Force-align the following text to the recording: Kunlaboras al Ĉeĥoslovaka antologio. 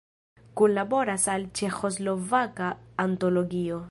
Kunlaboras 0.61 1.27
al 1.33 1.45
Ĉeĥoslovaka 1.59 2.73
antologio. 3.07 3.81